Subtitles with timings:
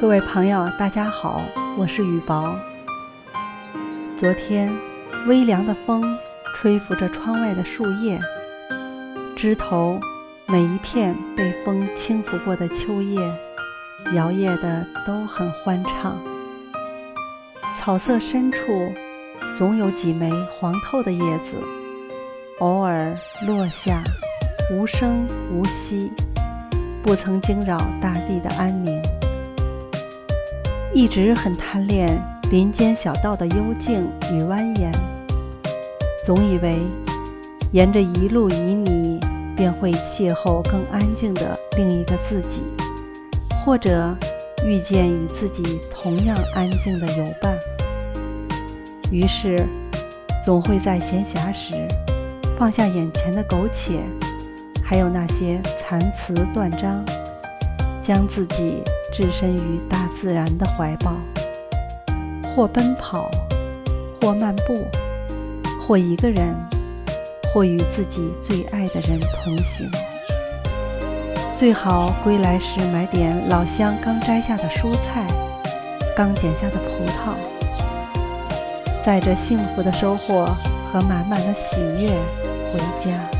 [0.00, 1.42] 各位朋友，大家好，
[1.76, 2.56] 我是雨薄。
[4.16, 4.74] 昨天，
[5.26, 6.16] 微凉的风
[6.54, 8.18] 吹拂着窗外的树叶，
[9.36, 10.00] 枝头
[10.46, 13.20] 每一片被风轻拂过的秋叶，
[14.14, 16.16] 摇曳的都很欢畅。
[17.76, 18.90] 草色深处，
[19.54, 21.58] 总有几枚黄透的叶子，
[22.60, 23.14] 偶尔
[23.46, 24.02] 落下，
[24.72, 26.10] 无声无息，
[27.02, 28.98] 不曾惊扰大地的安宁。
[30.92, 34.92] 一直很贪恋林间小道的幽静与蜿蜒，
[36.24, 36.78] 总以为
[37.70, 38.54] 沿着一路旖
[38.84, 39.20] 旎，
[39.56, 42.60] 便会邂逅更安静的另一个自己，
[43.64, 44.16] 或者
[44.64, 47.56] 遇见与自己同样安静的友伴。
[49.12, 49.64] 于是，
[50.44, 51.74] 总会在闲暇时
[52.58, 54.00] 放下眼前的苟且，
[54.84, 57.04] 还有那些残词断章。
[58.02, 58.82] 将自己
[59.12, 61.12] 置身于大自然的怀抱，
[62.54, 63.30] 或奔跑，
[64.20, 64.86] 或漫步，
[65.80, 66.54] 或一个人，
[67.52, 69.90] 或与自己最爱的人同行。
[71.54, 75.26] 最好归来时买点老乡刚摘下的蔬菜，
[76.16, 77.34] 刚剪下的葡萄，
[79.02, 80.46] 载着幸福的收获
[80.92, 82.16] 和满满的喜悦
[82.72, 83.39] 回家。